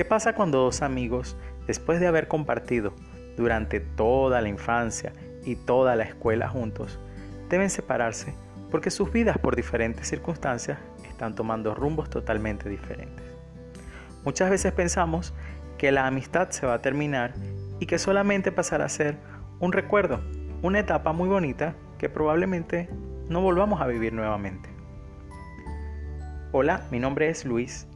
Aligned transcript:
¿Qué 0.00 0.06
pasa 0.06 0.34
cuando 0.34 0.60
dos 0.60 0.80
amigos, 0.80 1.36
después 1.66 2.00
de 2.00 2.06
haber 2.06 2.26
compartido 2.26 2.94
durante 3.36 3.80
toda 3.80 4.40
la 4.40 4.48
infancia 4.48 5.12
y 5.44 5.56
toda 5.56 5.94
la 5.94 6.04
escuela 6.04 6.48
juntos, 6.48 6.98
deben 7.50 7.68
separarse 7.68 8.32
porque 8.70 8.90
sus 8.90 9.12
vidas 9.12 9.36
por 9.36 9.56
diferentes 9.56 10.08
circunstancias 10.08 10.78
están 11.06 11.34
tomando 11.34 11.74
rumbos 11.74 12.08
totalmente 12.08 12.70
diferentes? 12.70 13.26
Muchas 14.24 14.48
veces 14.48 14.72
pensamos 14.72 15.34
que 15.76 15.92
la 15.92 16.06
amistad 16.06 16.48
se 16.48 16.64
va 16.64 16.72
a 16.72 16.80
terminar 16.80 17.34
y 17.78 17.84
que 17.84 17.98
solamente 17.98 18.52
pasará 18.52 18.86
a 18.86 18.88
ser 18.88 19.18
un 19.58 19.70
recuerdo, 19.70 20.22
una 20.62 20.78
etapa 20.78 21.12
muy 21.12 21.28
bonita 21.28 21.74
que 21.98 22.08
probablemente 22.08 22.88
no 23.28 23.42
volvamos 23.42 23.82
a 23.82 23.86
vivir 23.86 24.14
nuevamente. 24.14 24.70
Hola, 26.52 26.86
mi 26.90 27.00
nombre 27.00 27.28
es 27.28 27.44
Luis 27.44 27.86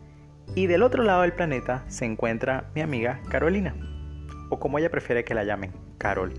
y 0.55 0.67
del 0.67 0.83
otro 0.83 1.03
lado 1.03 1.23
del 1.23 1.33
planeta 1.33 1.85
se 1.89 2.05
encuentra 2.05 2.71
mi 2.75 2.81
amiga 2.81 3.21
Carolina, 3.29 3.75
o 4.51 4.59
como 4.59 4.79
ella 4.79 4.91
prefiere 4.91 5.25
que 5.25 5.35
la 5.35 5.45
llamen, 5.45 5.73
Carol. 5.99 6.35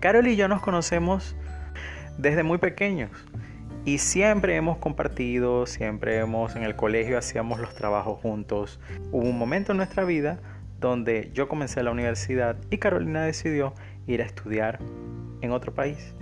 Carol 0.00 0.26
y 0.26 0.36
yo 0.36 0.48
nos 0.48 0.62
conocemos 0.62 1.36
desde 2.18 2.42
muy 2.42 2.58
pequeños 2.58 3.10
y 3.84 3.98
siempre 3.98 4.56
hemos 4.56 4.78
compartido, 4.78 5.64
siempre 5.66 6.18
hemos 6.18 6.56
en 6.56 6.64
el 6.64 6.74
colegio 6.74 7.18
hacíamos 7.18 7.60
los 7.60 7.74
trabajos 7.74 8.20
juntos. 8.20 8.80
Hubo 9.12 9.28
un 9.28 9.38
momento 9.38 9.72
en 9.72 9.78
nuestra 9.78 10.04
vida 10.04 10.40
donde 10.80 11.30
yo 11.32 11.48
comencé 11.48 11.82
la 11.82 11.92
universidad 11.92 12.56
y 12.68 12.78
Carolina 12.78 13.22
decidió 13.22 13.74
ir 14.06 14.22
a 14.22 14.24
estudiar 14.24 14.80
en 15.40 15.52
otro 15.52 15.72
país. 15.72 16.14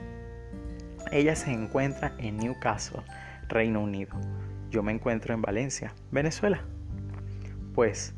Ella 1.11 1.35
se 1.37 1.53
encuentra 1.53 2.13
en 2.19 2.37
Newcastle, 2.37 3.03
Reino 3.49 3.83
Unido. 3.83 4.15
Yo 4.75 4.83
me 4.83 4.91
encuentro 4.91 5.33
en 5.33 5.41
Valencia, 5.41 5.95
Venezuela. 6.11 6.61
Pues 7.77 8.13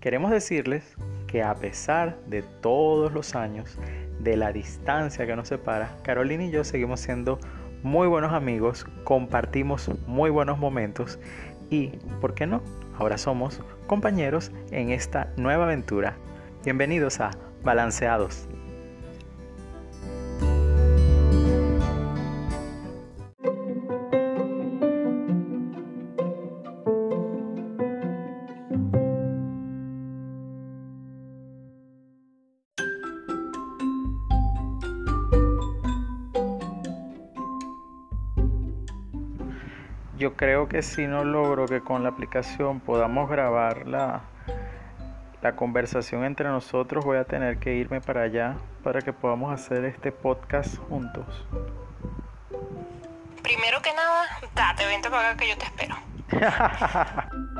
queremos 0.00 0.30
decirles 0.30 0.96
que 1.26 1.42
a 1.42 1.54
pesar 1.54 2.18
de 2.26 2.42
todos 2.42 3.10
los 3.14 3.34
años, 3.34 3.78
de 4.20 4.36
la 4.36 4.52
distancia 4.52 5.26
que 5.26 5.34
nos 5.34 5.48
separa, 5.48 5.96
Carolina 6.02 6.44
y 6.44 6.50
yo 6.50 6.62
seguimos 6.62 7.00
siendo 7.00 7.38
muy 7.82 8.06
buenos 8.06 8.34
amigos, 8.34 8.84
compartimos 9.04 9.90
muy 10.06 10.28
buenos 10.28 10.58
momentos 10.58 11.18
y, 11.70 11.86
¿por 12.20 12.34
qué 12.34 12.46
no? 12.46 12.60
Ahora 12.98 13.16
somos 13.16 13.62
compañeros 13.86 14.52
en 14.72 14.90
esta 14.90 15.32
nueva 15.38 15.64
aventura. 15.64 16.18
Bienvenidos 16.64 17.18
a 17.20 17.30
Balanceados. 17.62 18.46
Yo 40.18 40.34
creo 40.34 40.68
que 40.68 40.82
si 40.82 41.06
no 41.06 41.24
logro 41.24 41.66
que 41.66 41.80
con 41.80 42.02
la 42.02 42.10
aplicación 42.10 42.80
podamos 42.80 43.28
grabar 43.28 43.86
la, 43.86 44.22
la 45.42 45.56
conversación 45.56 46.24
entre 46.24 46.48
nosotros, 46.48 47.04
voy 47.04 47.18
a 47.18 47.24
tener 47.24 47.58
que 47.58 47.74
irme 47.74 48.00
para 48.00 48.22
allá 48.22 48.56
para 48.82 49.00
que 49.00 49.12
podamos 49.12 49.52
hacer 49.52 49.84
este 49.84 50.12
podcast 50.12 50.76
juntos. 50.88 51.46
Primero 53.42 53.82
que 53.82 53.92
nada, 53.92 54.26
date, 54.54 54.86
vente 54.86 55.10
para 55.10 55.30
acá 55.30 55.36
que 55.36 55.48
yo 55.48 55.58
te 55.58 55.64
espero. 55.64 55.96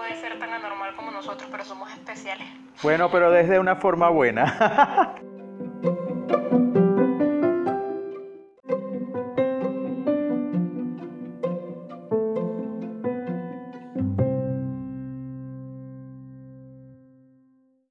puede 0.00 0.16
ser 0.16 0.38
tan 0.38 0.50
anormal 0.50 0.94
como 0.96 1.10
nosotros, 1.10 1.48
pero 1.50 1.64
somos 1.64 1.90
especiales. 1.92 2.46
Bueno, 2.82 3.10
pero 3.10 3.30
desde 3.30 3.58
una 3.58 3.76
forma 3.76 4.08
buena. 4.08 5.14